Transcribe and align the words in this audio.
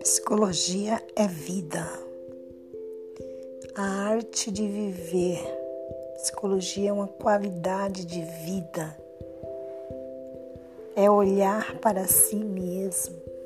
Psicologia 0.00 1.02
é 1.16 1.26
vida, 1.26 1.86
a 3.74 3.82
arte 3.82 4.50
de 4.50 4.66
viver. 4.66 5.40
Psicologia 6.14 6.90
é 6.90 6.92
uma 6.92 7.08
qualidade 7.08 8.04
de 8.04 8.22
vida, 8.22 8.96
é 10.96 11.10
olhar 11.10 11.78
para 11.78 12.06
si 12.06 12.36
mesmo. 12.36 13.39